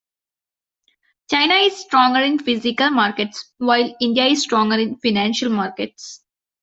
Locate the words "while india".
3.59-4.25